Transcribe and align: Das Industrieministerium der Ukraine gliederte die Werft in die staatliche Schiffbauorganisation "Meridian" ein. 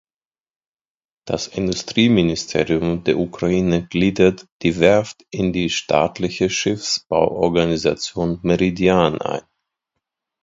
Das 1.27 1.45
Industrieministerium 1.47 3.03
der 3.03 3.19
Ukraine 3.19 3.85
gliederte 3.85 4.47
die 4.63 4.79
Werft 4.79 5.23
in 5.29 5.53
die 5.53 5.69
staatliche 5.69 6.49
Schiffbauorganisation 6.49 8.39
"Meridian" 8.41 9.21
ein. 9.21 9.43